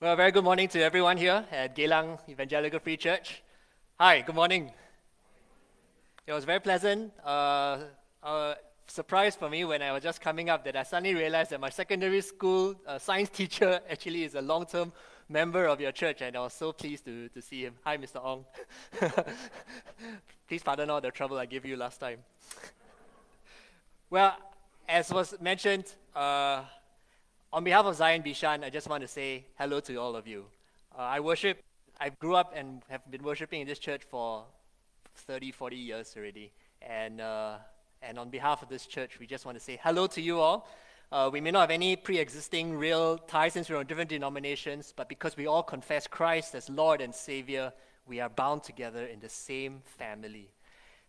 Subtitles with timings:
[0.00, 3.42] Well, very good morning to everyone here at Geylang Evangelical Free Church.
[3.98, 4.70] Hi, good morning.
[6.24, 7.12] It was very pleasant.
[7.26, 7.78] Uh,
[8.22, 8.54] a
[8.86, 11.70] surprise for me when I was just coming up that I suddenly realized that my
[11.70, 14.92] secondary school uh, science teacher actually is a long term
[15.28, 17.74] member of your church, and I was so pleased to, to see him.
[17.82, 18.24] Hi, Mr.
[18.24, 18.44] Ong.
[20.46, 22.20] Please pardon all the trouble I gave you last time.
[24.10, 24.36] well,
[24.88, 26.62] as was mentioned, uh,
[27.52, 30.44] on behalf of Zion Bishan, I just want to say hello to all of you.
[30.96, 31.62] Uh, I worship,
[31.98, 34.44] I grew up and have been worshiping in this church for
[35.14, 36.52] 30, 40 years already.
[36.82, 37.56] And, uh,
[38.02, 40.68] and on behalf of this church, we just want to say hello to you all.
[41.10, 44.92] Uh, we may not have any pre existing real ties since we're on different denominations,
[44.94, 47.72] but because we all confess Christ as Lord and Savior,
[48.06, 50.50] we are bound together in the same family.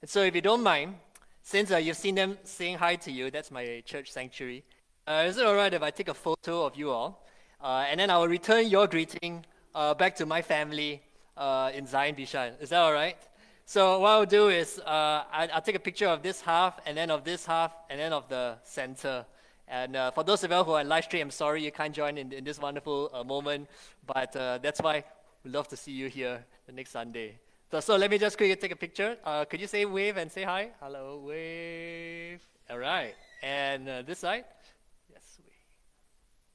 [0.01, 0.95] And so, if you don't mind,
[1.41, 4.63] since uh, you've seen them saying hi to you, that's my church sanctuary.
[5.09, 7.25] Uh, is it all right if I take a photo of you all?
[7.59, 9.43] Uh, and then I will return your greeting
[9.73, 11.01] uh, back to my family
[11.35, 12.61] uh, in Zion Bishan.
[12.61, 13.17] Is that all right?
[13.65, 16.95] So what I'll do is uh, I, will take a picture of this half, and
[16.95, 19.25] then of this half, and then of the center.
[19.67, 22.19] And uh, for those of you who are live stream, I'm sorry you can't join
[22.19, 23.67] in, in this wonderful moment,
[24.05, 25.03] but that's why
[25.43, 27.39] we love to see you here the next Sunday.
[27.71, 29.17] So, so let me just quickly take a picture.
[29.49, 30.69] could you say wave and say hi?
[30.79, 32.41] Hello, wave.
[32.69, 33.15] All right.
[33.41, 34.45] And this side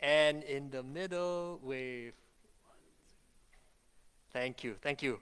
[0.01, 2.15] and in the middle with
[4.35, 5.21] Thank you, thank you.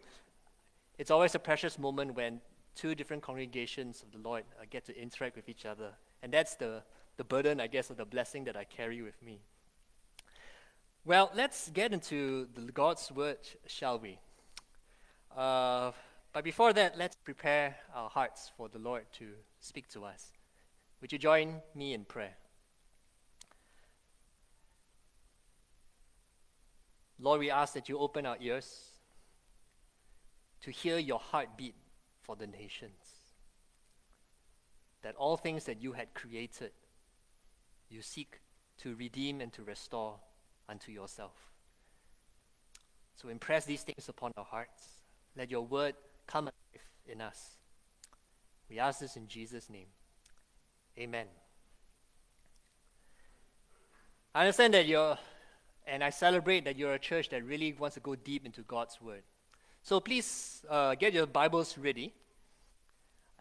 [0.96, 2.40] It's always a precious moment when
[2.74, 5.90] two different congregations of the Lord uh, get to interact with each other.
[6.22, 6.82] And that's the,
[7.18, 9.40] the burden, I guess, of the blessing that I carry with me.
[11.04, 14.18] Well, let's get into the God's word, shall we?
[15.36, 15.92] Uh,
[16.32, 19.26] but before that, let's prepare our hearts for the Lord to
[19.60, 20.32] speak to us.
[21.02, 22.36] Would you join me in prayer?
[27.22, 28.90] Lord, we ask that you open our ears
[30.62, 31.76] to hear your heartbeat
[32.20, 33.00] for the nations.
[35.02, 36.72] That all things that you had created,
[37.88, 38.40] you seek
[38.78, 40.16] to redeem and to restore
[40.68, 41.52] unto yourself.
[43.14, 44.82] So impress these things upon our hearts.
[45.36, 45.94] Let your word
[46.26, 47.56] come alive in us.
[48.68, 49.86] We ask this in Jesus' name.
[50.98, 51.26] Amen.
[54.34, 55.18] I understand that you're
[55.86, 59.00] and I celebrate that you're a church that really wants to go deep into God's
[59.00, 59.22] Word.
[59.82, 62.12] So please uh, get your Bibles ready.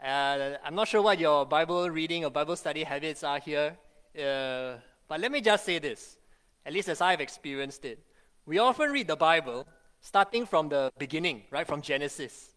[0.03, 3.77] Uh, I'm not sure what your Bible reading or Bible study habits are here,
[4.17, 6.17] uh, but let me just say this,
[6.65, 7.99] at least as I've experienced it.
[8.45, 9.67] We often read the Bible
[10.01, 12.55] starting from the beginning, right, from Genesis.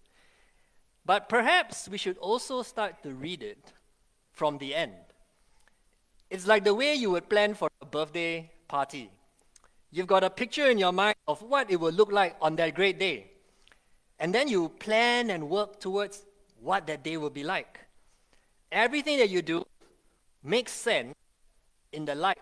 [1.05, 3.75] But perhaps we should also start to read it
[4.33, 4.95] from the end.
[6.31, 9.11] It's like the way you would plan for a birthday party
[9.95, 12.75] You've got a picture in your mind of what it will look like on that
[12.75, 13.31] great day.
[14.19, 16.25] And then you plan and work towards
[16.61, 17.79] what that day will be like.
[18.73, 19.65] Everything that you do
[20.43, 21.15] makes sense
[21.93, 22.39] in the light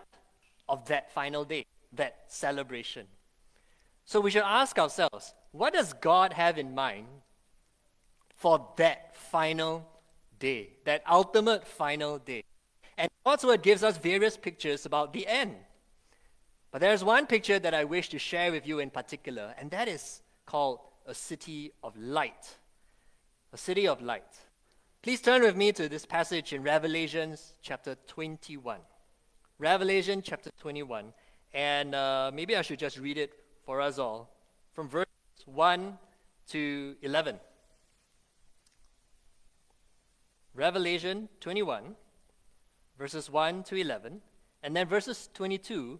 [0.67, 3.05] of that final day, that celebration.
[4.03, 7.05] So we should ask ourselves what does God have in mind
[8.35, 9.87] for that final
[10.39, 12.45] day, that ultimate final day?
[12.97, 15.53] And God's word gives us various pictures about the end.
[16.73, 19.87] But there's one picture that I wish to share with you in particular, and that
[19.87, 22.57] is called a city of light.
[23.53, 24.39] A city of light.
[25.03, 28.79] Please turn with me to this passage in Revelations chapter 21.
[29.59, 31.13] Revelation chapter 21.
[31.53, 33.33] And uh, maybe I should just read it
[33.67, 34.33] for us all
[34.71, 35.05] from verse
[35.45, 35.95] 1
[36.47, 37.39] to 11.
[40.55, 41.95] Revelation 21,
[42.97, 44.21] verses 1 to 11,
[44.63, 45.99] and then verses 22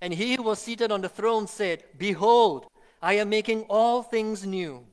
[0.00, 2.66] And he who was seated on the throne said, Behold,
[3.00, 4.84] I am making all things new.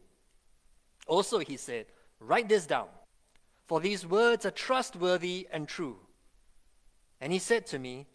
[1.08, 1.88] Also, he said,
[2.20, 2.88] Write this down,
[3.66, 5.98] for these words are trustworthy and true.
[7.20, 8.08] And he said to me,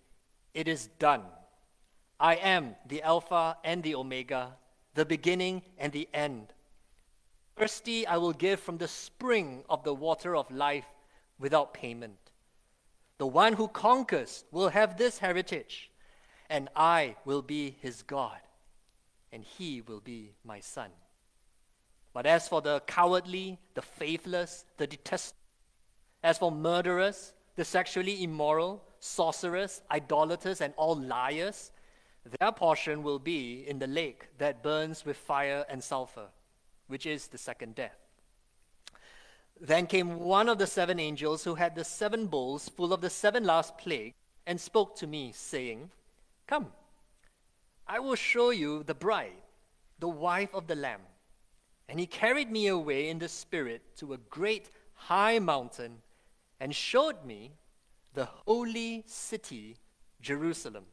[0.54, 1.22] It is done.
[2.20, 4.56] I am the Alpha and the Omega,
[4.94, 6.52] the beginning and the end.
[7.56, 10.86] Thirsty, I will give from the spring of the water of life
[11.38, 12.18] without payment.
[13.18, 15.87] The one who conquers will have this heritage,
[16.50, 18.38] and I will be his God,
[19.32, 20.90] and he will be my son.
[22.12, 25.38] But as for the cowardly, the faithless, the detestable,
[26.22, 31.70] as for murderers, the sexually immoral, sorcerers, idolaters, and all liars,
[32.40, 36.26] their portion will be in the lake that burns with fire and sulfur,
[36.88, 37.96] which is the second death.
[39.60, 43.10] Then came one of the seven angels who had the seven bowls full of the
[43.10, 44.14] seven last plagues
[44.46, 45.90] and spoke to me, saying,
[46.48, 46.72] Come,
[47.86, 49.42] I will show you the bride,
[49.98, 51.02] the wife of the Lamb.
[51.88, 55.98] And he carried me away in the Spirit to a great high mountain
[56.58, 57.52] and showed me
[58.14, 59.76] the holy city,
[60.22, 60.84] Jerusalem,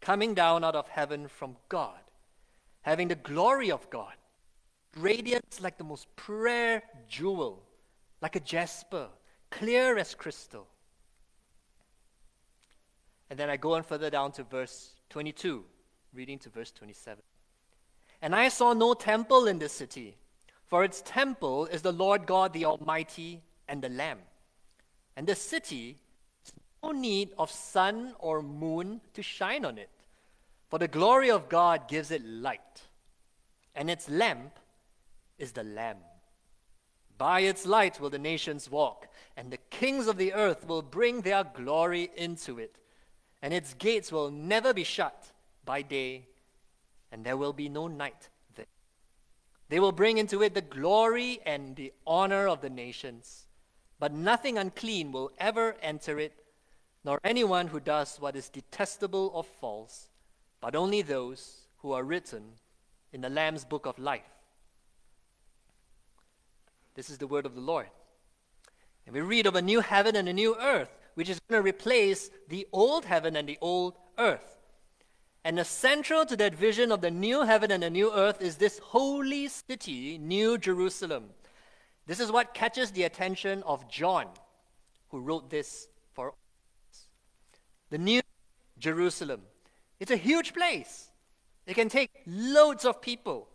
[0.00, 2.00] coming down out of heaven from God,
[2.82, 4.14] having the glory of God,
[4.96, 7.62] radiant like the most rare jewel,
[8.22, 9.08] like a jasper,
[9.50, 10.66] clear as crystal.
[13.30, 15.64] And then I go on further down to verse 22,
[16.14, 17.22] reading to verse 27.
[18.22, 20.16] And I saw no temple in the city
[20.66, 24.18] for its temple is the Lord God the Almighty and the Lamb.
[25.16, 25.96] And the city
[26.42, 26.52] has
[26.82, 29.90] no need of sun or moon to shine on it,
[30.68, 32.82] for the glory of God gives it light,
[33.74, 34.58] and its lamp
[35.38, 35.98] is the Lamb.
[37.16, 39.06] By its light will the nations walk,
[39.36, 42.76] and the kings of the earth will bring their glory into it,
[43.42, 45.32] and its gates will never be shut
[45.64, 46.26] by day,
[47.12, 48.66] and there will be no night there.
[49.68, 53.46] they will bring into it the glory and the honor of the nations.
[53.98, 56.32] But nothing unclean will ever enter it,
[57.04, 60.08] nor anyone who does what is detestable or false,
[60.60, 62.42] but only those who are written
[63.12, 64.22] in the Lamb's book of life.
[66.94, 67.88] This is the word of the Lord.
[69.06, 71.66] And we read of a new heaven and a new earth, which is going to
[71.66, 74.58] replace the old heaven and the old earth.
[75.44, 78.56] And the central to that vision of the new heaven and the new earth is
[78.56, 81.30] this holy city, New Jerusalem.
[82.06, 84.26] This is what catches the attention of John,
[85.08, 86.34] who wrote this for
[86.90, 87.06] us.
[87.88, 88.20] The New
[88.78, 89.40] Jerusalem.
[89.98, 91.10] It's a huge place.
[91.66, 93.48] It can take loads of people.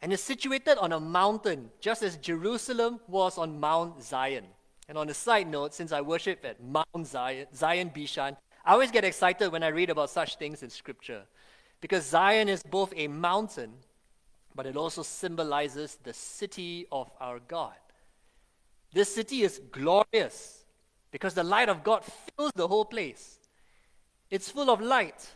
[0.00, 4.46] And it's situated on a mountain, just as Jerusalem was on Mount Zion.
[4.92, 8.90] And on a side note, since I worship at Mount Zion, Zion Bishan, I always
[8.90, 11.22] get excited when I read about such things in Scripture
[11.80, 13.72] because Zion is both a mountain,
[14.54, 17.72] but it also symbolizes the city of our God.
[18.92, 20.66] This city is glorious
[21.10, 23.38] because the light of God fills the whole place.
[24.30, 25.26] It's full of light.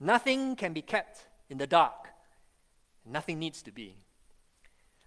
[0.00, 2.08] Nothing can be kept in the dark.
[3.06, 3.94] Nothing needs to be.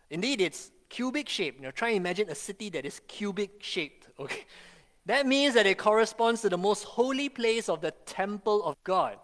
[0.09, 1.59] Indeed, it's cubic shaped.
[1.59, 3.96] You know, try and imagine a city that is cubic shaped.
[4.19, 4.45] Okay,
[5.05, 9.17] that means that it corresponds to the most holy place of the temple of God.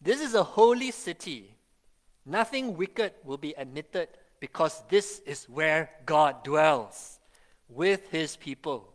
[0.00, 1.56] This is a holy city.
[2.26, 4.08] Nothing wicked will be admitted
[4.40, 7.18] because this is where God dwells
[7.68, 8.92] with his people.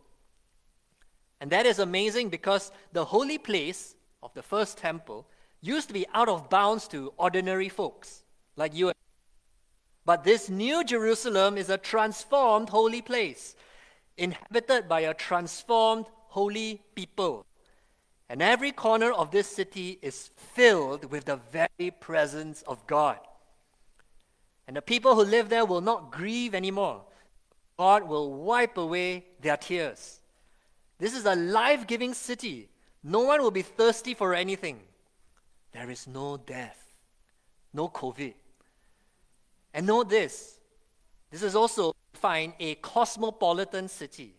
[1.40, 5.26] And that is amazing because the holy place of the first temple
[5.60, 8.22] used to be out of bounds to ordinary folks
[8.56, 8.92] like you
[10.04, 13.54] but this new Jerusalem is a transformed holy place
[14.20, 17.44] inhabited by a transformed holy people.
[18.28, 23.18] And every corner of this city is filled with the very presence of God.
[24.68, 27.02] And the people who live there will not grieve anymore.
[27.76, 30.20] God will wipe away their tears.
[30.98, 32.68] This is a life giving city.
[33.02, 34.78] No one will be thirsty for anything.
[35.72, 36.78] There is no death,
[37.72, 38.34] no COVID.
[39.74, 40.59] And know this
[41.30, 44.34] this is also find a cosmopolitan city.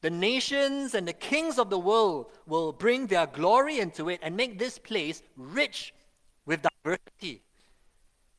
[0.00, 4.36] The nations and the kings of the world will bring their glory into it and
[4.36, 5.92] make this place rich
[6.46, 7.42] with diversity.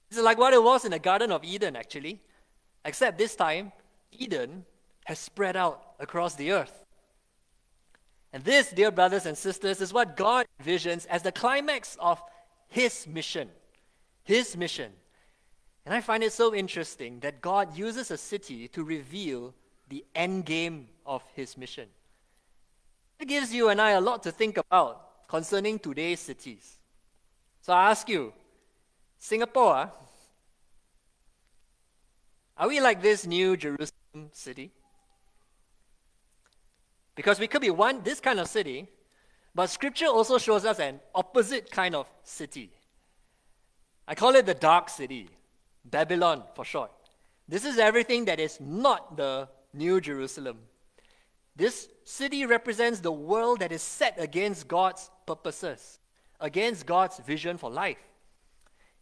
[0.09, 2.21] This is like what it was in the Garden of Eden, actually,
[2.85, 3.71] except this time,
[4.11, 4.65] Eden
[5.05, 6.85] has spread out across the earth.
[8.31, 12.21] And this, dear brothers and sisters, is what God envisions as the climax of
[12.67, 13.49] His mission.
[14.23, 14.91] His mission
[15.89, 19.55] and I find it so interesting that God uses a city to reveal
[19.87, 21.87] the end game of his mission.
[23.19, 26.77] It gives you and I a lot to think about concerning today's cities.
[27.61, 28.33] So I ask you,
[29.17, 29.91] Singapore, ah,
[32.55, 34.69] Are we like this new Jerusalem city?
[37.15, 38.87] Because we could be one, this kind of city,
[39.55, 42.69] but scripture also shows us an opposite kind of city.
[44.07, 45.29] I call it the dark city,
[45.89, 46.91] Babylon for short.
[47.47, 50.59] This is everything that is not the New Jerusalem.
[51.55, 55.99] This city represents the world that is set against God's purposes,
[56.39, 57.97] against God's vision for life.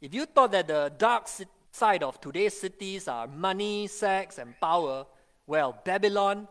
[0.01, 1.27] If you thought that the dark
[1.71, 5.05] side of today's cities are money, sex, and power,
[5.45, 6.47] well, Babylon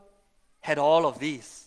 [0.61, 1.64] had all of these.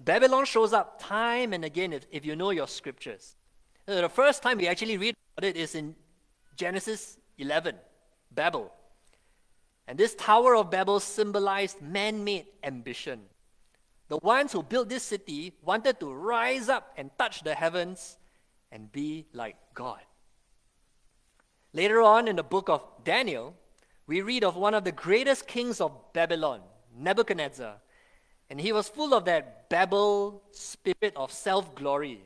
[0.00, 3.34] Babylon shows up time and again if, if you know your scriptures.
[3.86, 5.94] Uh, the first time we actually read about it is in
[6.58, 7.76] Genesis 11,
[8.32, 8.72] Babel.
[9.86, 13.20] And this Tower of Babel symbolized man made ambition.
[14.08, 18.18] The ones who built this city wanted to rise up and touch the heavens
[18.72, 20.00] and be like God.
[21.72, 23.54] Later on in the book of Daniel,
[24.06, 26.60] we read of one of the greatest kings of Babylon,
[26.98, 27.76] Nebuchadnezzar.
[28.50, 32.20] And he was full of that Babel spirit of self glory.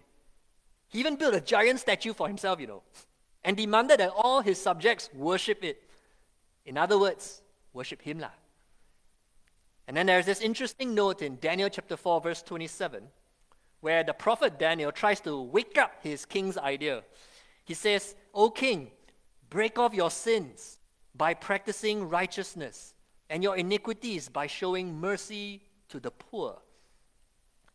[0.88, 2.82] He even built a giant statue for himself, you know,
[3.44, 5.82] and demanded that all his subjects worship it.
[6.64, 8.20] In other words, worship him.
[8.20, 8.30] Lah.
[9.88, 13.02] And then there's this interesting note in Daniel chapter 4, verse 27,
[13.80, 17.02] where the prophet Daniel tries to wake up his king's idea.
[17.64, 18.90] He says, O king,
[19.50, 20.78] break off your sins
[21.14, 22.94] by practicing righteousness,
[23.28, 26.58] and your iniquities by showing mercy to the poor.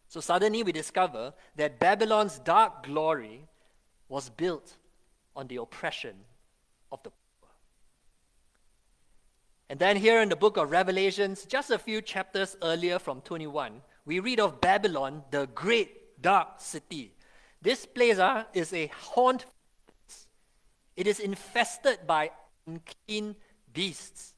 [0.07, 3.47] So suddenly we discover that Babylon's dark glory
[4.07, 4.77] was built
[5.37, 6.15] on the oppression
[6.91, 7.49] of the poor.
[9.69, 13.81] and then here in the book of Revelations, just a few chapters earlier from 21,
[14.05, 17.13] we read of Babylon, the great dark city.
[17.61, 19.45] This place uh, is a haunt.
[20.95, 22.31] It is infested by
[22.65, 23.35] unclean
[23.73, 24.33] beasts.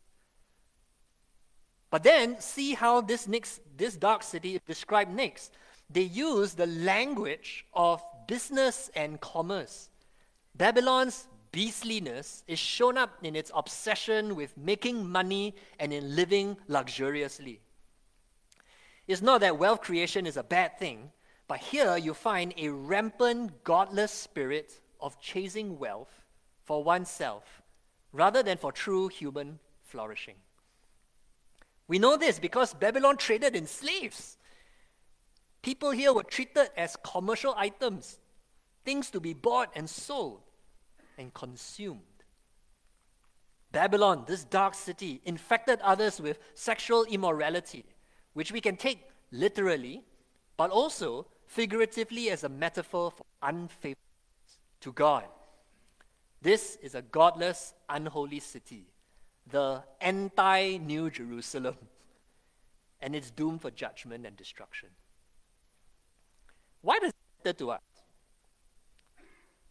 [1.89, 5.53] But then see how this next this dark city is described next.
[5.89, 9.89] They use the language of business and commerce.
[10.55, 17.59] Babylon's beastliness is shown up in its obsession with making money and in living luxuriously.
[19.07, 21.11] It's not that wealth creation is a bad thing,
[21.47, 26.11] but here you find a rampant, godless spirit of chasing wealth
[26.63, 27.63] for oneself
[28.13, 30.35] rather than for true human flourishing.
[31.87, 34.37] We know this because Babylon traded in slaves.
[35.63, 38.19] People here were treated as commercial items,
[38.89, 40.41] things to be bought and sold
[41.19, 42.17] and consumed.
[43.71, 47.85] Babylon, this dark city, infected others with sexual immorality,
[48.33, 50.01] which we can take literally,
[50.57, 55.25] but also figuratively as a metaphor for unfaithfulness to God.
[56.41, 58.85] This is a godless, unholy city,
[59.51, 61.77] the anti New Jerusalem,
[63.01, 64.89] and it's doomed for judgment and destruction.
[66.81, 67.88] Why does it matter to us?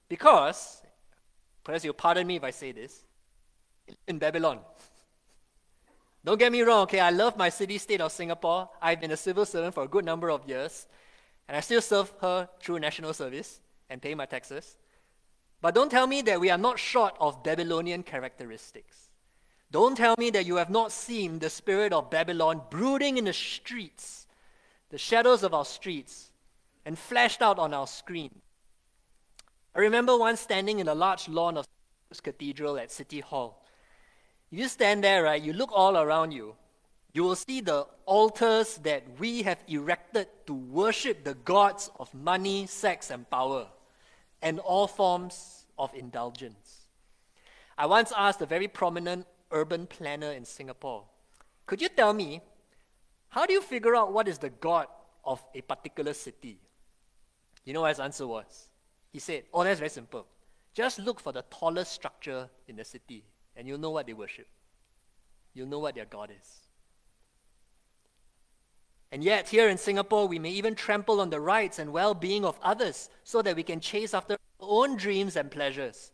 [0.08, 0.82] Because
[1.68, 3.04] Perhaps you'll pardon me if I say this.
[4.06, 4.60] In Babylon.
[6.24, 6.98] Don't get me wrong, okay?
[6.98, 8.70] I love my city state of Singapore.
[8.80, 10.86] I've been a civil servant for a good number of years,
[11.46, 13.60] and I still serve her through national service
[13.90, 14.78] and pay my taxes.
[15.60, 19.10] But don't tell me that we are not short of Babylonian characteristics.
[19.70, 23.34] Don't tell me that you have not seen the spirit of Babylon brooding in the
[23.34, 24.26] streets,
[24.88, 26.30] the shadows of our streets,
[26.86, 28.40] and flashed out on our screen.
[29.75, 31.66] I remember once standing in a large lawn of
[32.08, 33.64] the Cathedral at City Hall.
[34.50, 36.56] You stand there, right, you look all around you,
[37.12, 42.66] you will see the altars that we have erected to worship the gods of money,
[42.66, 43.66] sex, and power,
[44.40, 46.88] and all forms of indulgence.
[47.76, 51.04] I once asked a very prominent urban planner in Singapore,
[51.66, 52.40] could you tell me,
[53.30, 54.87] how do you figure out what is the god
[55.25, 56.58] of a particular city?
[57.64, 58.67] You know what his answer was?
[59.18, 60.26] He said, Oh, that's very simple.
[60.72, 63.25] Just look for the tallest structure in the city,
[63.56, 64.46] and you'll know what they worship.
[65.54, 66.60] You'll know what their God is.
[69.10, 72.44] And yet, here in Singapore, we may even trample on the rights and well being
[72.44, 76.12] of others so that we can chase after our own dreams and pleasures.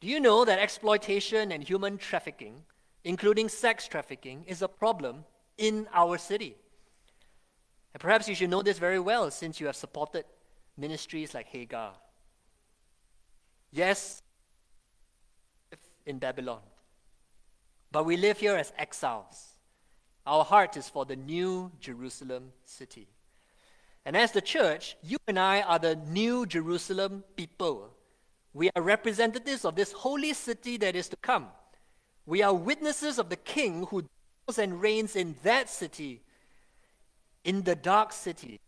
[0.00, 2.62] Do you know that exploitation and human trafficking,
[3.02, 5.24] including sex trafficking, is a problem
[5.56, 6.54] in our city?
[7.94, 10.24] And perhaps you should know this very well since you have supported
[10.76, 11.94] ministries like Hagar.
[13.70, 14.22] Yes,
[16.06, 16.60] in Babylon.
[17.92, 19.52] But we live here as exiles.
[20.26, 23.08] Our heart is for the new Jerusalem city.
[24.04, 27.90] And as the church, you and I are the new Jerusalem people.
[28.54, 31.46] We are representatives of this holy city that is to come.
[32.26, 36.22] We are witnesses of the King who dwells and reigns in that city.
[37.44, 38.60] In the dark city,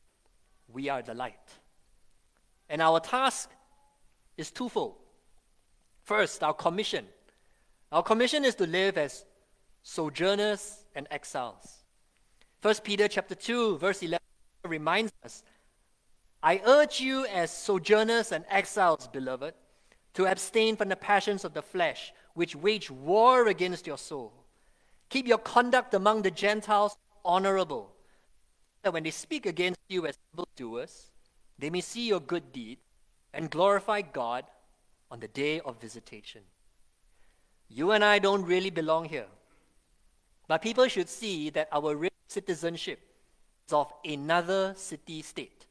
[0.68, 1.34] we are the light.
[2.68, 3.50] And our task
[4.40, 4.96] is twofold.
[6.02, 7.06] First, our commission.
[7.92, 9.24] Our commission is to live as
[9.82, 11.84] sojourners and exiles.
[12.62, 14.18] 1 Peter chapter 2 verse 11
[14.64, 15.42] reminds us,
[16.42, 19.54] I urge you as sojourners and exiles, beloved,
[20.14, 24.32] to abstain from the passions of the flesh, which wage war against your soul.
[25.10, 27.92] Keep your conduct among the Gentiles honorable,
[28.82, 31.10] that when they speak against you as evildoers,
[31.58, 32.78] they may see your good deed
[33.32, 34.44] and glorify God
[35.10, 36.42] on the day of visitation.
[37.68, 39.26] You and I don't really belong here,
[40.48, 43.00] but people should see that our real citizenship
[43.66, 45.66] is of another city state,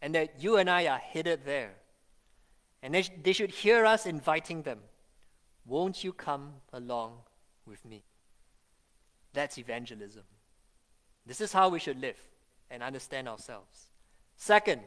[0.00, 1.72] and that you and I are headed there.
[2.82, 4.78] And they, sh- they should hear us inviting them,
[5.66, 7.14] Won't you come along
[7.66, 8.04] with me?
[9.32, 10.22] That's evangelism.
[11.26, 12.16] This is how we should live
[12.70, 13.88] and understand ourselves.
[14.36, 14.80] Second,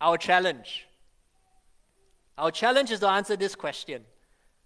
[0.00, 0.86] our challenge.
[2.38, 4.04] Our challenge is to answer this question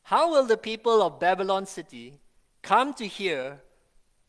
[0.03, 2.21] How will the people of Babylon City
[2.62, 3.61] come to hear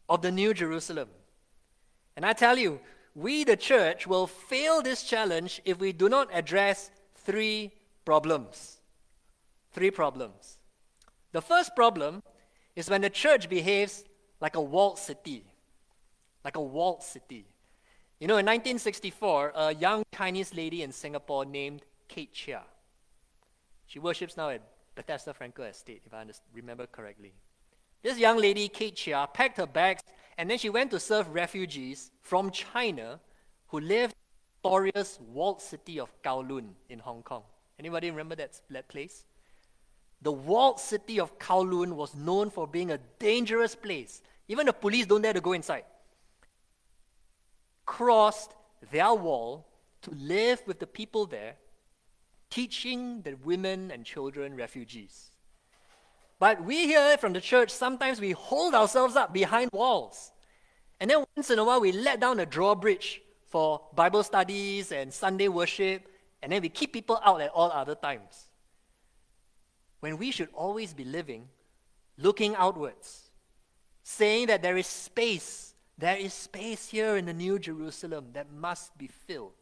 [0.08, 1.10] of the New Jerusalem?
[2.16, 2.80] And I tell you,
[3.16, 7.72] we, the church, will fail this challenge if we do not address three
[8.06, 8.80] problems.
[9.72, 10.58] Three problems.
[11.32, 12.24] The first problem
[12.76, 14.04] is when the church behaves
[14.40, 15.46] like a walled city.
[16.44, 17.46] Like a walled city.
[18.20, 22.64] You know, in 1964, a young Chinese lady in Singapore named Kate Chia.
[23.92, 24.62] She worships now at
[24.96, 27.34] Bethesda Frankel Estate, if I remember correctly.
[28.02, 30.02] This young lady, Kate Chia, packed her bags
[30.38, 33.20] and then she went to serve refugees from China
[33.68, 37.44] who lived in the glorious walled city of Kowloon in Hong Kong.
[37.78, 39.26] Anybody remember that, that place?
[40.22, 44.22] The walled city of Kowloon was known for being a dangerous place.
[44.48, 45.84] Even the police don't dare to go inside.
[47.86, 48.54] Crossed
[48.90, 49.68] their wall
[50.04, 51.56] to live with the people there,
[52.52, 55.32] teaching the women and children refugees.
[56.38, 60.32] But we here from the church, sometimes we hold ourselves up behind walls.
[61.00, 65.12] And then once in a while, we let down a drawbridge for Bible studies and
[65.12, 66.08] Sunday worship
[66.42, 68.48] and then we keep people out at all other times.
[70.00, 71.48] When we should always be living
[72.18, 73.32] looking outwards,
[74.04, 78.98] saying that there is space, there is space here in the New Jerusalem that must
[78.98, 79.54] be filled.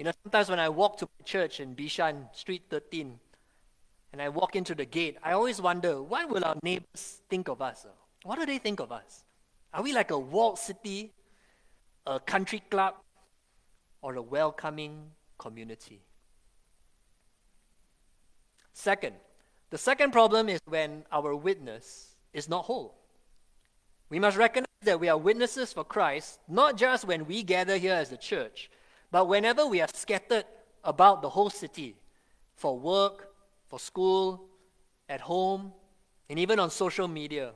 [0.00, 3.20] You know, sometimes when I walk to church in Bishan, Street 13,
[4.14, 7.60] and I walk into the gate, I always wonder, what will our neighbors think of
[7.60, 7.84] us?
[8.22, 9.24] What do they think of us?
[9.74, 11.12] Are we like a walled city,
[12.06, 12.94] a country club,
[14.00, 16.00] or a welcoming community.
[18.72, 19.16] Second,
[19.68, 22.94] the second problem is when our witness is not whole.
[24.08, 27.94] We must recognize that we are witnesses for Christ, not just when we gather here
[27.94, 28.70] as a church,
[29.10, 30.44] but whenever we are scattered
[30.84, 31.96] about the whole city
[32.54, 33.30] for work,
[33.68, 34.48] for school,
[35.08, 35.72] at home,
[36.28, 37.52] and even on social media.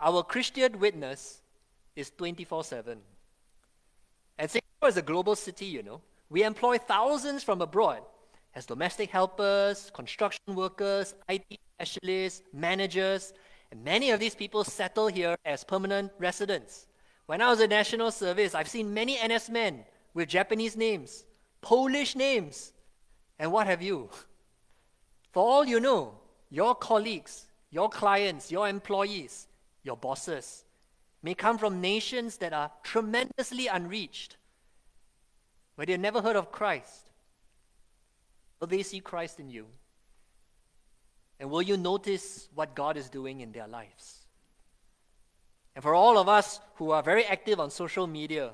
[0.00, 1.42] Our Christian witness
[1.94, 2.98] is 24 7.
[4.38, 6.02] And Singapore is a global city, you know.
[6.28, 8.02] We employ thousands from abroad
[8.54, 13.32] as domestic helpers, construction workers, IT specialists, managers,
[13.70, 16.86] and many of these people settle here as permanent residents.
[17.26, 19.84] When I was in national service, I've seen many NS men
[20.16, 21.24] with Japanese names,
[21.60, 22.72] Polish names,
[23.38, 24.08] and what have you.
[25.30, 26.14] For all you know,
[26.48, 29.46] your colleagues, your clients, your employees,
[29.82, 30.64] your bosses
[31.22, 34.38] may come from nations that are tremendously unreached
[35.74, 37.10] where they've never heard of Christ?
[38.58, 39.66] Will they see Christ in you?
[41.38, 44.24] And will you notice what God is doing in their lives?
[45.74, 48.52] And for all of us who are very active on social media,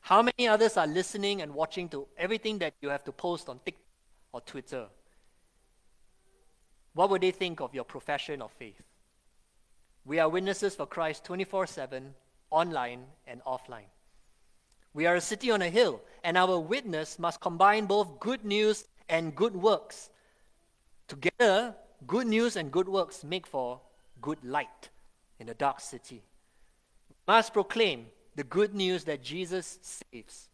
[0.00, 3.60] how many others are listening and watching to everything that you have to post on
[3.64, 3.84] TikTok
[4.32, 4.86] or Twitter?
[6.94, 8.82] What would they think of your profession of faith?
[10.04, 12.14] We are witnesses for Christ 24 7,
[12.50, 13.90] online and offline.
[14.92, 18.84] We are a city on a hill, and our witness must combine both good news
[19.08, 20.10] and good works.
[21.06, 21.74] Together,
[22.06, 23.80] good news and good works make for
[24.20, 24.88] good light
[25.38, 26.22] in a dark city.
[27.08, 28.06] We must proclaim
[28.40, 30.48] the good news that Jesus saves.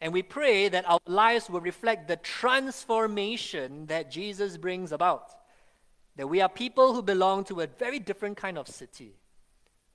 [0.00, 5.28] And we pray that our lives will reflect the transformation that Jesus brings about.
[6.16, 9.12] That we are people who belong to a very different kind of city.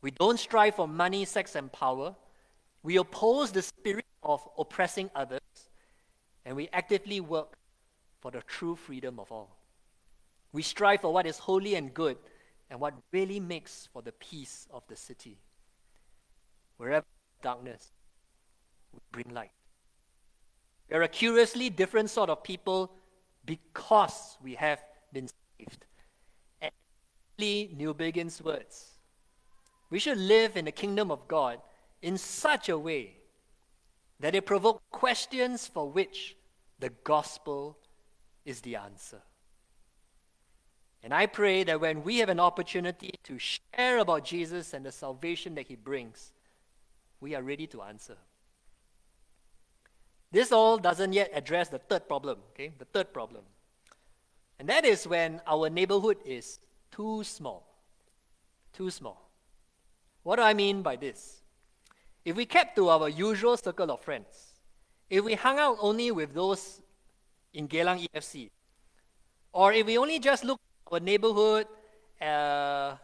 [0.03, 2.13] We don't strive for money, sex, and power.
[2.83, 5.41] We oppose the spirit of oppressing others,
[6.45, 7.55] and we actively work
[8.21, 9.57] for the true freedom of all.
[10.51, 12.17] We strive for what is holy and good,
[12.69, 15.39] and what really makes for the peace of the city.
[16.83, 17.05] Wherever
[17.41, 17.93] darkness,
[18.91, 19.51] we bring light.
[20.89, 22.91] We are a curiously different sort of people
[23.45, 25.85] because we have been saved.
[26.59, 26.73] And
[27.39, 28.97] Newbigin's words.
[29.91, 31.59] We should live in the kingdom of God
[32.01, 33.15] in such a way
[34.19, 36.35] that it provokes questions for which
[36.79, 37.77] the gospel
[38.43, 39.21] is the answer.
[41.01, 44.91] And I pray that when we have an opportunity to share about Jesus and the
[44.91, 46.32] salvation that he brings,
[47.23, 48.17] we are ready to answer.
[50.29, 52.73] This all doesn't yet address the third problem, okay?
[52.77, 53.43] The third problem.
[54.59, 56.59] And that is when our neighborhood is
[56.91, 57.65] too small.
[58.73, 59.29] Too small.
[60.23, 61.41] What do I mean by this?
[62.25, 64.59] If we kept to our usual circle of friends,
[65.09, 66.81] if we hung out only with those
[67.53, 68.49] in Geylang EFC,
[69.53, 71.67] or if we only just look at our neighborhood
[72.21, 72.95] uh,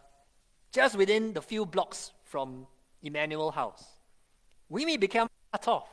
[0.72, 2.66] just within the few blocks from
[3.02, 3.99] Emmanuel House,
[4.70, 5.88] we may become cut off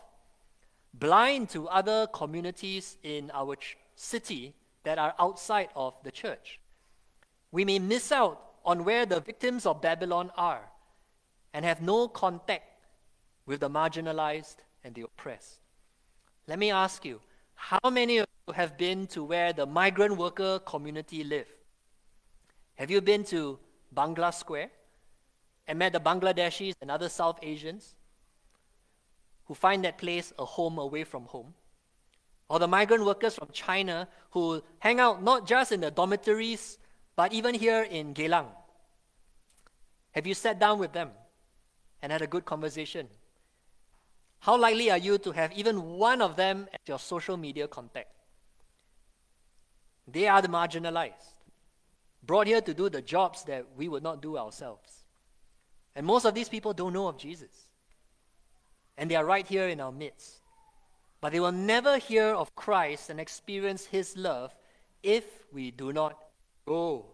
[0.94, 6.60] blind to other communities in our ch- city that are outside of the church.
[7.52, 10.62] We may miss out on where the victims of Babylon are
[11.54, 12.64] and have no contact
[13.46, 15.60] with the marginalized and the oppressed.
[16.48, 17.20] Let me ask you
[17.56, 21.48] how many of you have been to where the migrant worker community live?
[22.76, 23.60] Have you been to
[23.96, 24.70] Bangla Square
[25.68, 27.96] and met the Bangladeshis and other South Asians?
[29.48, 31.54] Who find that place a home away from home,
[32.50, 36.78] or the migrant workers from China who hang out not just in the dormitories,
[37.16, 38.48] but even here in Geylang.
[40.12, 41.12] Have you sat down with them
[42.02, 43.08] and had a good conversation?
[44.40, 48.12] How likely are you to have even one of them as your social media contact?
[50.08, 51.36] They are the marginalized,
[52.24, 55.04] brought here to do the jobs that we would not do ourselves.
[55.96, 57.68] And most of these people don't know of Jesus
[58.98, 60.42] and they are right here in our midst.
[61.22, 64.54] But they will never hear of Christ and experience his love
[65.04, 66.18] if we do not
[66.66, 67.06] go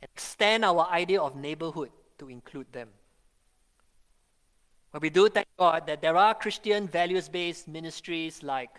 [0.00, 2.88] and extend our idea of neighborhood to include them.
[4.92, 8.70] But we do thank God that there are Christian values based ministries like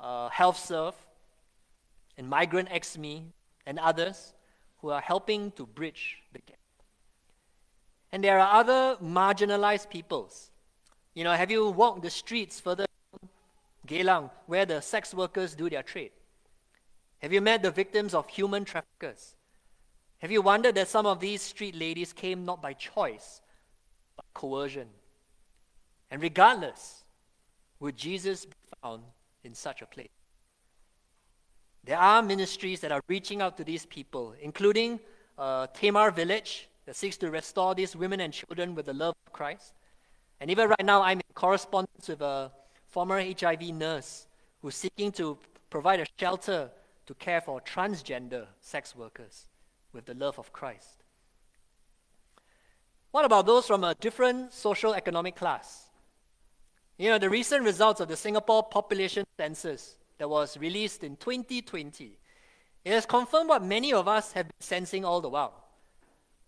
[0.00, 0.94] uh, HealthServe
[2.16, 3.24] and Migrant XME
[3.66, 4.32] and others
[4.78, 6.56] who are helping to bridge the gap.
[8.12, 10.51] And there are other marginalized peoples
[11.14, 12.86] you know, have you walked the streets further
[13.86, 16.12] Geylang, where the sex workers do their trade?
[17.18, 19.36] Have you met the victims of human traffickers?
[20.18, 23.42] Have you wondered that some of these street ladies came not by choice,
[24.16, 24.88] but coercion?
[26.10, 27.04] And regardless,
[27.80, 29.02] would Jesus be found
[29.44, 30.08] in such a place?
[31.84, 35.00] There are ministries that are reaching out to these people, including
[35.36, 39.32] uh, Tamar Village, that seeks to restore these women and children with the love of
[39.32, 39.74] Christ.
[40.42, 42.50] And even right now, I'm in correspondence with a
[42.88, 44.26] former HIV nurse
[44.60, 45.38] who's seeking to
[45.70, 46.68] provide a shelter
[47.06, 49.46] to care for transgender sex workers
[49.92, 51.04] with the love of Christ.
[53.12, 55.90] What about those from a different social economic class?
[56.98, 62.18] You know, the recent results of the Singapore population census that was released in 2020,
[62.84, 65.54] it has confirmed what many of us have been sensing all the while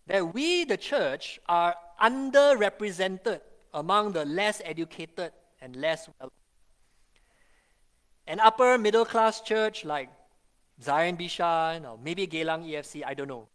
[0.08, 3.40] that we, the church, are underrepresented
[3.74, 6.32] among the less educated and less well.
[8.26, 10.08] An upper middle class church like
[10.80, 13.48] Zion Bishan or maybe Geylang EFC, I don't know.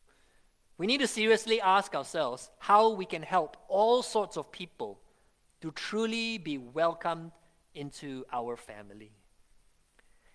[0.78, 5.00] We need to seriously ask ourselves how we can help all sorts of people
[5.62, 7.32] to truly be welcomed
[7.74, 9.12] into our family.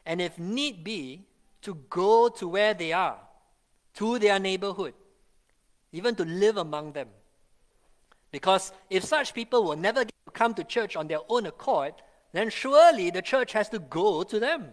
[0.04, 1.26] And if need be,
[1.62, 3.18] to go to where they are,
[3.94, 4.92] to their neighborhood,
[5.92, 7.08] even to live among them
[8.34, 11.94] because if such people will never come to church on their own accord,
[12.32, 14.70] then surely the church has to go to them.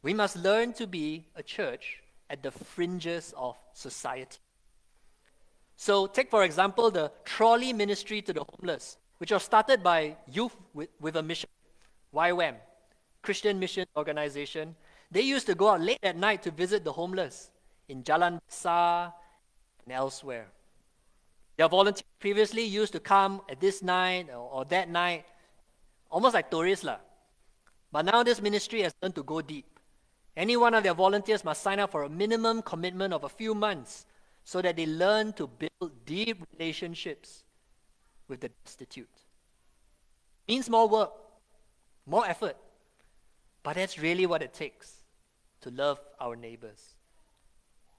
[0.00, 4.38] We must learn to be a church at the fringes of society.
[5.76, 10.56] So, take for example the trolley ministry to the homeless, which was started by youth
[10.72, 11.50] with, with a mission,
[12.14, 12.54] YWAM,
[13.20, 14.74] Christian Mission Organization.
[15.10, 17.50] They used to go out late at night to visit the homeless
[17.86, 19.12] in Jalan Besar
[19.84, 20.53] and elsewhere.
[21.56, 25.24] Their volunteers previously used to come at this night or, or that night,
[26.10, 26.84] almost like tourists.
[26.84, 26.96] La.
[27.92, 29.78] But now this ministry has learned to go deep.
[30.36, 33.54] Any one of their volunteers must sign up for a minimum commitment of a few
[33.54, 34.06] months
[34.42, 37.44] so that they learn to build deep relationships
[38.26, 39.08] with the destitute.
[40.48, 41.12] Means more work,
[42.04, 42.56] more effort,
[43.62, 45.04] but that's really what it takes
[45.60, 46.94] to love our neighbors.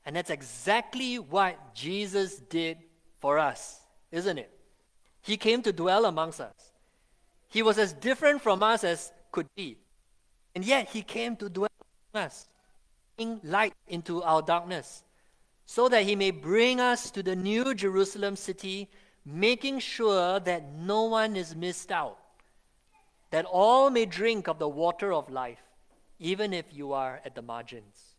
[0.06, 2.78] And that's exactly what Jesus did
[3.26, 3.80] for us,
[4.12, 4.52] isn't it?
[5.24, 6.54] He came to dwell amongst us.
[7.50, 9.80] He was as different from us as could be.
[10.54, 11.72] And yet he came to dwell
[12.14, 12.48] among us,
[13.18, 15.02] bring light into our darkness,
[15.66, 18.90] so that he may bring us to the new Jerusalem city,
[19.26, 22.20] making sure that no one is missed out,
[23.32, 25.66] that all may drink of the water of life,
[26.20, 28.15] even if you are at the margins.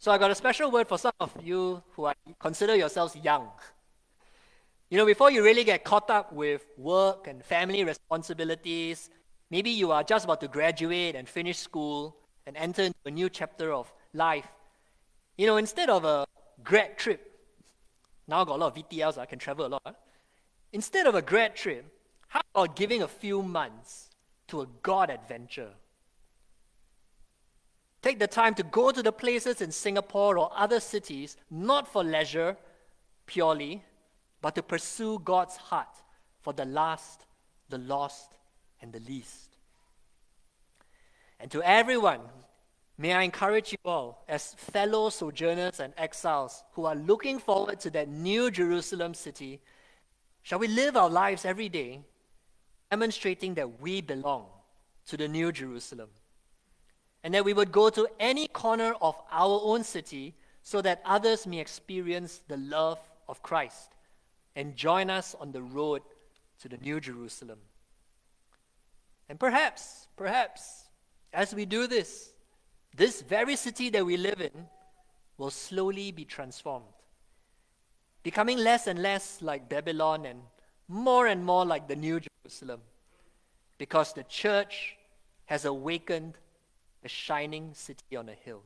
[0.00, 3.50] So I got a special word for some of you who are, consider yourselves young.
[4.88, 9.10] You know, before you really get caught up with work and family responsibilities,
[9.50, 13.28] maybe you are just about to graduate and finish school and enter into a new
[13.28, 14.48] chapter of life.
[15.36, 16.26] You know, instead of a
[16.64, 17.38] grad trip,
[18.26, 19.82] now I got a lot of VTLs, I can travel a lot.
[19.84, 19.92] Huh?
[20.72, 21.84] Instead of a grad trip,
[22.28, 24.08] how about giving a few months
[24.48, 25.74] to a God adventure?
[28.02, 32.02] Take the time to go to the places in Singapore or other cities, not for
[32.02, 32.56] leisure
[33.26, 33.84] purely,
[34.40, 35.94] but to pursue God's heart
[36.40, 37.26] for the last,
[37.68, 38.32] the lost,
[38.80, 39.56] and the least.
[41.38, 42.20] And to everyone,
[42.96, 47.90] may I encourage you all, as fellow sojourners and exiles who are looking forward to
[47.90, 49.60] that new Jerusalem city,
[50.42, 52.00] shall we live our lives every day
[52.90, 54.46] demonstrating that we belong
[55.06, 56.08] to the new Jerusalem?
[57.22, 61.46] And that we would go to any corner of our own city so that others
[61.46, 63.94] may experience the love of Christ
[64.56, 66.02] and join us on the road
[66.60, 67.58] to the New Jerusalem.
[69.28, 70.84] And perhaps, perhaps,
[71.32, 72.32] as we do this,
[72.96, 74.66] this very city that we live in
[75.38, 76.84] will slowly be transformed,
[78.22, 80.40] becoming less and less like Babylon and
[80.88, 82.80] more and more like the New Jerusalem,
[83.78, 84.96] because the church
[85.46, 86.34] has awakened
[87.04, 88.62] a shining city on a hill.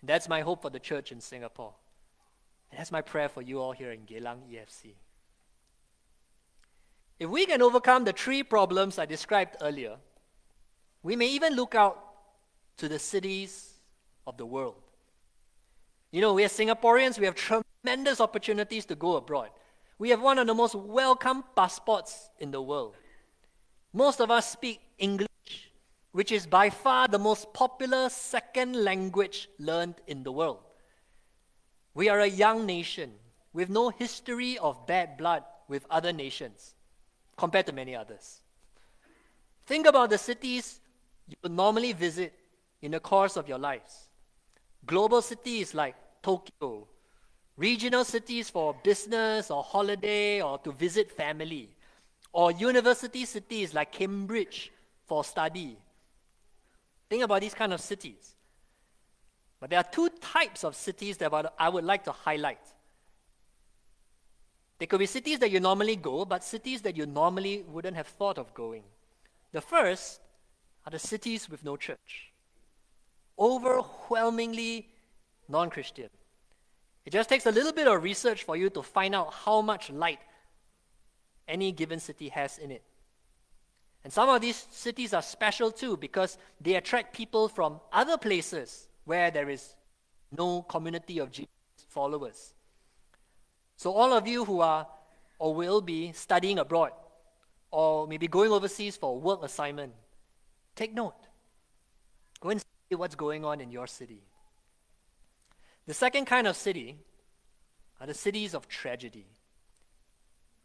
[0.00, 1.74] And that's my hope for the church in Singapore.
[2.70, 4.94] And that's my prayer for you all here in Geylang EFC.
[7.18, 9.96] If we can overcome the three problems I described earlier,
[11.02, 11.98] we may even look out
[12.78, 13.74] to the cities
[14.26, 14.76] of the world.
[16.12, 19.50] You know, we as Singaporeans, we have tremendous opportunities to go abroad.
[19.98, 22.96] We have one of the most welcome passports in the world.
[23.92, 25.29] Most of us speak English
[26.12, 30.58] which is by far the most popular second language learned in the world.
[31.94, 33.12] We are a young nation
[33.52, 36.74] with no history of bad blood with other nations
[37.36, 38.40] compared to many others.
[39.66, 40.80] Think about the cities
[41.28, 42.32] you normally visit
[42.82, 44.08] in the course of your lives.
[44.86, 46.88] Global cities like Tokyo,
[47.56, 51.76] regional cities for business or holiday or to visit family,
[52.32, 54.72] or university cities like Cambridge
[55.06, 55.76] for study
[57.10, 58.36] Think about these kind of cities.
[59.58, 62.60] But there are two types of cities that I would like to highlight.
[64.78, 68.06] There could be cities that you normally go, but cities that you normally wouldn't have
[68.06, 68.84] thought of going.
[69.52, 70.20] The first
[70.86, 72.32] are the cities with no church,
[73.38, 74.88] overwhelmingly
[75.48, 76.08] non Christian.
[77.04, 79.90] It just takes a little bit of research for you to find out how much
[79.90, 80.20] light
[81.48, 82.84] any given city has in it.
[84.02, 88.88] And some of these cities are special too because they attract people from other places
[89.04, 89.74] where there is
[90.36, 91.50] no community of Jesus
[91.88, 92.54] followers.
[93.76, 94.86] So, all of you who are
[95.38, 96.92] or will be studying abroad
[97.70, 99.92] or maybe going overseas for a work assignment,
[100.76, 101.14] take note.
[102.40, 104.22] Go and see what's going on in your city.
[105.86, 106.98] The second kind of city
[108.00, 109.26] are the cities of tragedy.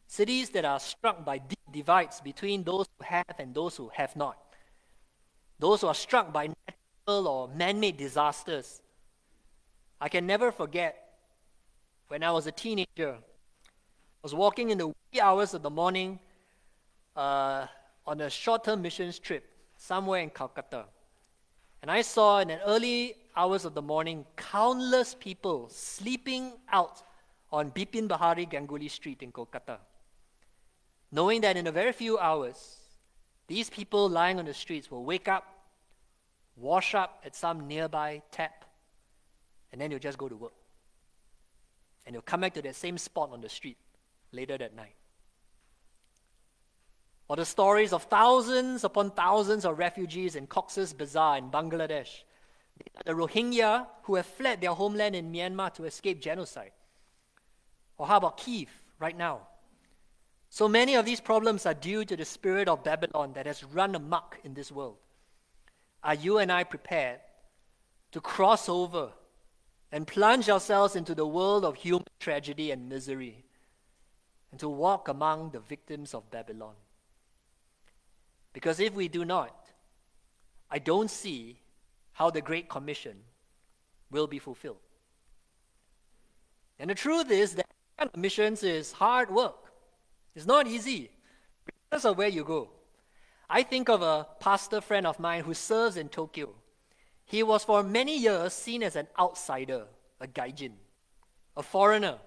[0.07, 1.39] Cities that are struck by
[1.75, 4.37] divides between those who have and those who have not.
[5.59, 8.81] Those who are struck by natural or man made disasters.
[9.99, 10.93] I can never forget
[12.07, 13.13] when I was a teenager.
[13.19, 16.19] I was walking in the wee hours of the morning
[17.15, 17.67] uh,
[18.07, 19.43] on a short term missions trip
[19.77, 20.85] somewhere in Calcutta.
[21.81, 27.03] And I saw in the early hours of the morning countless people sleeping out
[27.51, 29.77] on Bipin Behari Ganguly Street in Kolkata
[31.15, 32.75] knowing that in a very few hours,
[33.47, 35.45] these people lying on the streets will wake up,
[36.57, 38.65] wash up at some nearby tap,
[39.71, 40.51] and then they'll just go to work.
[42.05, 43.77] And they'll come back to that same spot on the street
[44.33, 44.95] later that night.
[47.29, 52.09] Or the stories of thousands upon thousands of refugees in Cox's Bazar in Bangladesh,
[53.05, 56.73] the Rohingya who have fled their homeland in Myanmar to escape genocide.
[57.97, 59.47] Or how about Kiev right now?
[60.55, 63.93] So many of these problems are due to the spirit of Babylon that has run
[63.93, 64.95] amok in this world.
[66.01, 67.19] Are you and I prepared
[68.13, 69.09] to cross over
[69.91, 73.43] and plunge ourselves into the world of human tragedy and misery
[74.49, 76.75] and to walk among the victims of Babylon.
[78.53, 79.67] Because if we do not,
[80.71, 81.59] I don't see
[82.13, 83.17] how the Great Commission
[84.09, 84.77] will be fulfilled.
[86.79, 87.67] And the truth is that
[88.15, 89.64] missions is hard work.
[90.35, 91.09] It's not easy,
[91.65, 92.69] regardless of where you go.
[93.49, 96.49] I think of a pastor friend of mine who serves in Tokyo.
[97.23, 99.85] He was for many years seen as an outsider,
[100.19, 100.73] a gaijin,
[101.55, 102.17] a foreigner,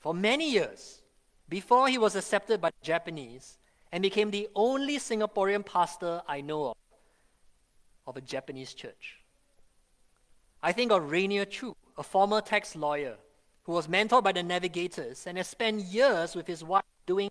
[0.00, 1.00] for many years
[1.48, 3.58] before he was accepted by the Japanese
[3.92, 6.76] and became the only Singaporean pastor I know of
[8.04, 9.18] of a Japanese church.
[10.60, 13.16] I think of Rainier Chu, a former tax lawyer
[13.64, 17.30] who was mentored by the navigators and has spent years with his wife doing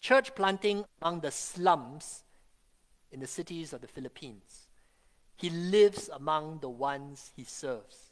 [0.00, 2.24] church planting among the slums
[3.12, 4.68] in the cities of the Philippines.
[5.36, 8.10] He lives among the ones he serves.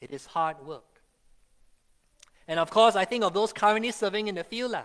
[0.00, 0.84] It is hard work.
[2.48, 4.84] And of course, I think of those currently serving in the field, ah,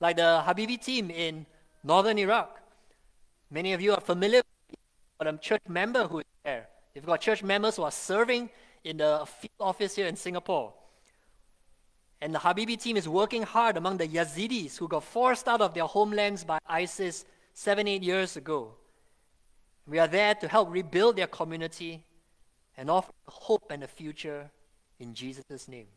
[0.00, 1.46] like the Habibi team in
[1.82, 2.60] northern Iraq.
[3.50, 4.42] Many of you are familiar
[5.18, 6.68] with a church member who is there.
[6.94, 8.50] You've got church members who are serving
[8.84, 10.72] in the field office here in Singapore.
[12.22, 15.74] And the Habibi team is working hard among the Yazidis who got forced out of
[15.74, 18.76] their homelands by ISIS seven, eight years ago.
[19.88, 22.04] We are there to help rebuild their community
[22.76, 24.48] and offer hope and a future
[25.00, 25.88] in Jesus' name.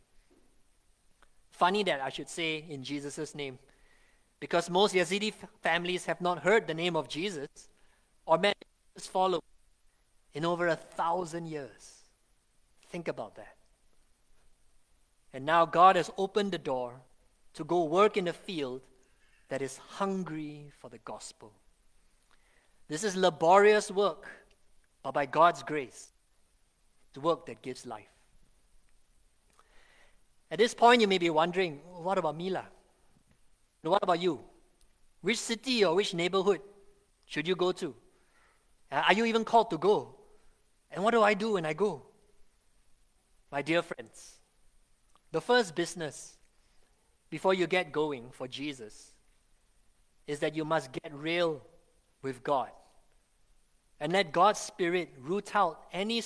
[1.52, 3.60] Funny that I should say in Jesus' name,
[4.40, 7.48] because most Yazidi families have not heard the name of Jesus
[8.26, 8.56] or met
[8.94, 9.44] his followers
[10.34, 12.02] in over a thousand years.
[12.90, 13.55] Think about that.
[15.36, 16.94] And now God has opened the door
[17.52, 18.80] to go work in a field
[19.50, 21.52] that is hungry for the gospel.
[22.88, 24.30] This is laborious work,
[25.02, 26.08] but by God's grace,
[27.10, 28.08] it's work that gives life.
[30.50, 32.64] At this point, you may be wondering, what about Mila?
[33.82, 34.40] What about you?
[35.20, 36.62] Which city or which neighborhood
[37.26, 37.94] should you go to?
[38.90, 40.14] Uh, are you even called to go?
[40.90, 42.06] And what do I do when I go?
[43.52, 44.35] My dear friends,
[45.32, 46.36] the first business
[47.30, 49.12] before you get going for Jesus
[50.26, 51.60] is that you must get real
[52.22, 52.70] with God.
[54.00, 56.22] And let God's Spirit root out any,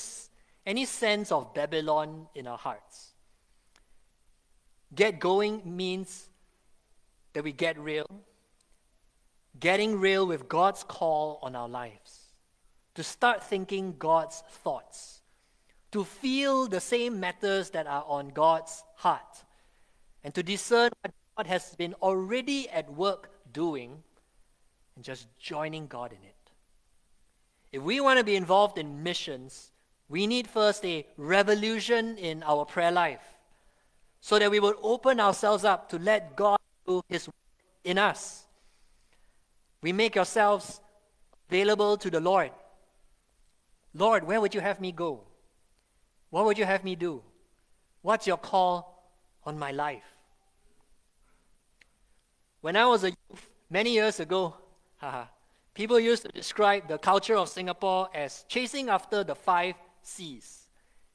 [0.66, 3.12] any sense of Babylon in our hearts.
[4.94, 6.28] Get going means
[7.32, 8.06] that we get real,
[9.58, 12.32] getting real with God's call on our lives,
[12.96, 15.20] to start thinking God's thoughts.
[15.92, 19.44] To feel the same matters that are on God's heart,
[20.22, 24.02] and to discern what God has been already at work doing,
[24.94, 26.34] and just joining God in it.
[27.72, 29.70] If we want to be involved in missions,
[30.08, 33.22] we need first a revolution in our prayer life
[34.20, 37.34] so that we will open ourselves up to let God do His work
[37.84, 38.44] in us.
[39.82, 40.80] We make ourselves
[41.48, 42.50] available to the Lord.
[43.94, 45.22] Lord, where would you have me go?
[46.28, 47.22] What would you have me do?
[48.02, 48.89] What's your call
[49.50, 50.10] on my life?
[52.60, 54.54] When I was a youth, many years ago,
[55.74, 60.68] people used to describe the culture of Singapore as chasing after the five C's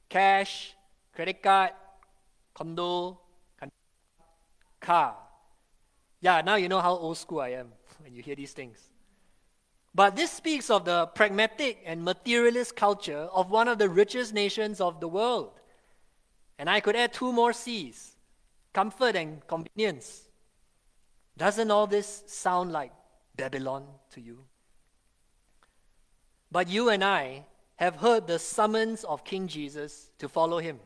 [0.08, 0.74] cash,
[1.14, 1.72] credit card,
[2.54, 3.20] condo,
[4.80, 5.16] car.
[6.20, 7.72] Yeah, now you know how old school I am
[8.02, 8.78] when you hear these things.
[9.94, 14.78] But this speaks of the pragmatic and materialist culture of one of the richest nations
[14.80, 15.52] of the world.
[16.58, 18.15] And I could add two more C's
[18.76, 20.28] comfort and convenience.
[21.38, 22.92] Doesn't all this sound like
[23.34, 24.44] Babylon to you?
[26.52, 30.78] But you and I have heard the summons of King Jesus to follow him.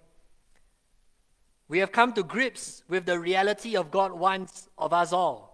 [1.67, 5.51] We have come to grips with the reality of God wants of us all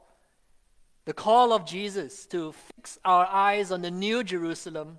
[1.06, 4.98] the call of Jesus to fix our eyes on the new Jerusalem,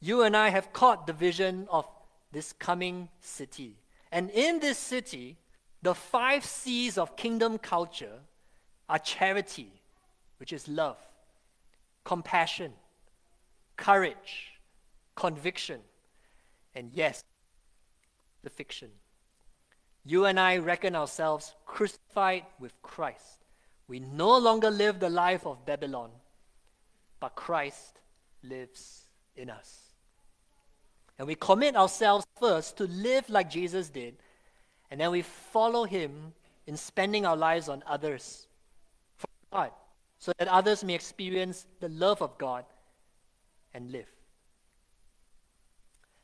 [0.00, 1.84] you and I have caught the vision of
[2.30, 3.80] this coming city.
[4.12, 5.36] And in this city,
[5.82, 8.20] the five C's of kingdom culture
[8.88, 9.70] are charity,
[10.38, 10.98] which is love,
[12.04, 12.72] compassion,
[13.76, 14.52] courage,
[15.14, 15.80] conviction,
[16.74, 17.24] and yes,
[18.42, 18.88] the fiction.
[20.04, 23.44] You and I reckon ourselves crucified with Christ.
[23.88, 26.10] We no longer live the life of Babylon,
[27.20, 28.00] but Christ
[28.42, 29.02] lives
[29.36, 29.80] in us.
[31.18, 34.16] And we commit ourselves first to live like Jesus did,
[34.90, 36.32] and then we follow him
[36.66, 38.46] in spending our lives on others
[39.16, 39.70] for God,
[40.18, 42.64] so that others may experience the love of God
[43.74, 44.08] and live.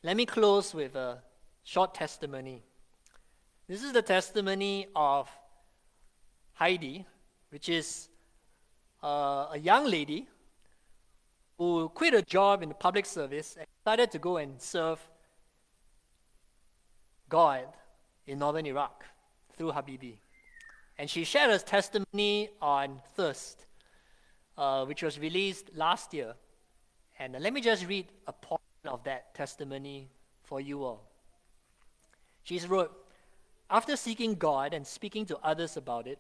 [0.02, 1.22] let me close with a
[1.62, 2.62] short testimony.
[3.66, 5.30] This is the testimony of
[6.54, 7.06] Heidi,
[7.48, 8.08] which is
[9.02, 10.28] uh, a young lady
[11.56, 15.00] who quit a job in the public service and decided to go and serve
[17.28, 17.64] God
[18.27, 19.05] in northern Iraq
[19.57, 20.18] through Habibi.
[20.99, 23.66] And she shared her testimony on Thirst,
[24.57, 26.35] uh, which was released last year.
[27.18, 30.09] And uh, let me just read a portion of that testimony
[30.43, 31.11] for you all.
[32.45, 32.93] She wrote,
[33.70, 36.18] After seeking God and speaking to others about it,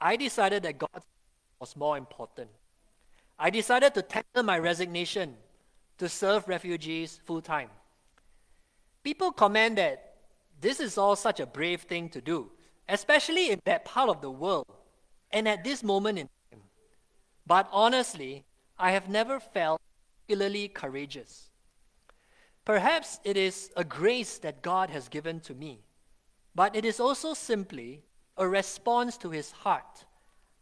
[0.00, 1.02] I decided that God
[1.60, 2.50] was more important.
[3.38, 5.34] I decided to tender my resignation
[5.98, 7.70] to serve refugees full time.
[9.04, 10.11] People comment that
[10.62, 12.50] this is all such a brave thing to do,
[12.88, 14.66] especially in that part of the world
[15.32, 16.62] and at this moment in time.
[17.46, 18.44] But honestly,
[18.78, 19.80] I have never felt
[20.22, 21.50] particularly courageous.
[22.64, 25.80] Perhaps it is a grace that God has given to me,
[26.54, 28.04] but it is also simply
[28.36, 30.04] a response to his heart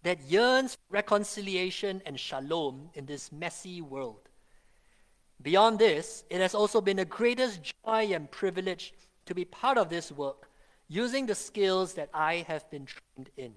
[0.03, 4.31] that yearns for reconciliation and shalom in this messy world.
[5.43, 8.95] Beyond this, it has also been the greatest joy and privilege
[9.31, 10.51] to be part of this work
[10.89, 13.55] using the skills that I have been trained in.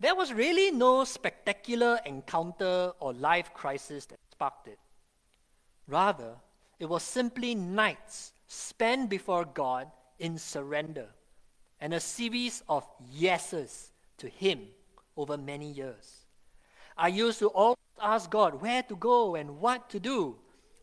[0.00, 4.78] There was really no spectacular encounter or life crisis that sparked it.
[5.86, 6.36] Rather,
[6.78, 11.08] it was simply nights spent before God in surrender
[11.78, 14.60] and a series of yeses to Him
[15.18, 16.24] over many years.
[16.96, 20.36] I used to always ask God where to go and what to do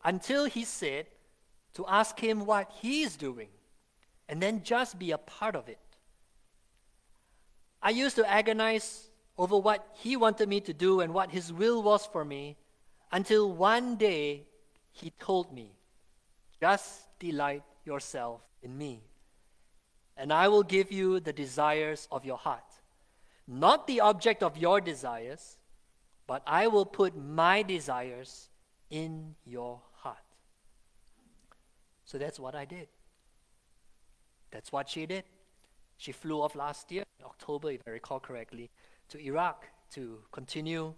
[0.04, 1.06] until He said
[1.74, 3.48] to ask Him what He's doing
[4.28, 5.78] and then just be a part of it.
[7.82, 11.82] I used to agonize over what He wanted me to do and what His will
[11.82, 12.56] was for me
[13.10, 14.46] until one day
[14.90, 15.72] He told me,
[16.60, 19.02] Just delight yourself in me,
[20.16, 22.62] and I will give you the desires of your heart
[23.46, 25.58] not the object of your desires,
[26.26, 28.48] but I will put my desires
[28.90, 29.91] in your heart.
[32.12, 32.88] So that's what I did.
[34.50, 35.24] That's what she did.
[35.96, 38.68] She flew off last year, in October, if I recall correctly,
[39.08, 40.92] to Iraq to continue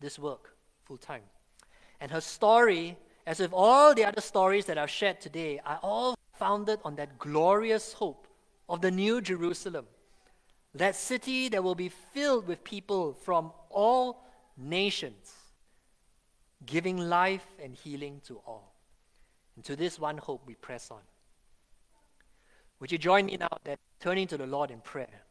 [0.00, 1.24] this work full time.
[2.00, 2.96] And her story,
[3.26, 7.18] as with all the other stories that I've shared today, are all founded on that
[7.18, 8.26] glorious hope
[8.66, 9.84] of the New Jerusalem
[10.74, 14.24] that city that will be filled with people from all
[14.56, 15.34] nations,
[16.64, 18.75] giving life and healing to all.
[19.56, 21.00] And to this one hope we press on.
[22.78, 25.22] Would you join me now that turning to the Lord in prayer?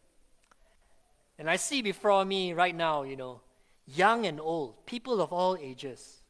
[1.38, 3.42] And I see before me right now, you know,
[3.86, 6.22] young and old, people of all ages.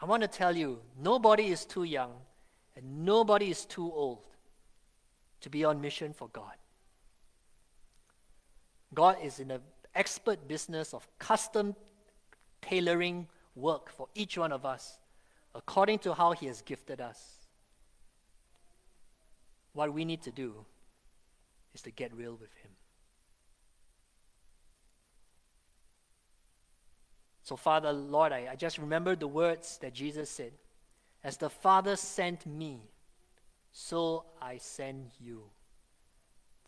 [0.00, 2.12] I want to tell you, nobody is too young
[2.76, 4.20] and nobody is too old
[5.40, 6.54] to be on mission for God.
[8.94, 9.60] God is in the
[9.94, 11.74] expert business of custom
[12.62, 13.26] tailoring
[13.56, 14.98] work for each one of us
[15.54, 17.39] according to how He has gifted us.
[19.72, 20.64] What we need to do
[21.74, 22.70] is to get real with Him.
[27.42, 30.52] So, Father, Lord, I, I just remember the words that Jesus said
[31.24, 32.90] As the Father sent me,
[33.72, 35.44] so I send you.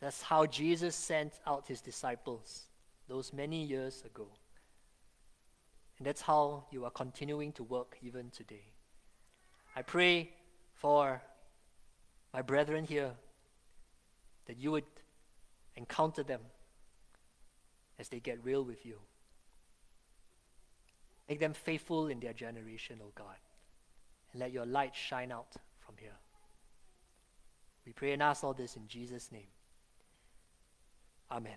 [0.00, 2.64] That's how Jesus sent out his disciples
[3.08, 4.26] those many years ago.
[5.98, 8.72] And that's how you are continuing to work even today.
[9.76, 10.30] I pray
[10.74, 11.22] for
[12.32, 13.12] my brethren here
[14.46, 14.84] that you would
[15.76, 16.40] encounter them
[17.98, 18.98] as they get real with you.
[21.28, 23.36] Make them faithful in their generation, O oh God,
[24.32, 26.16] and let your light shine out from here.
[27.86, 29.48] We pray and ask all this in Jesus' name.
[31.30, 31.56] Amen.